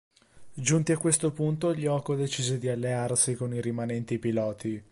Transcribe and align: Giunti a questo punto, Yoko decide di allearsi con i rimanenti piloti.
Giunti 0.55 0.93
a 0.93 0.97
questo 0.97 1.31
punto, 1.31 1.75
Yoko 1.75 2.15
decide 2.15 2.57
di 2.57 2.67
allearsi 2.67 3.35
con 3.35 3.53
i 3.53 3.61
rimanenti 3.61 4.17
piloti. 4.17 4.83